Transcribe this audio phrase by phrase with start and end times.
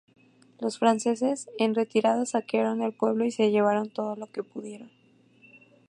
[0.59, 4.89] Los franceses en retirada saquearon el pueblo y se llevaron todo lo que pudieron.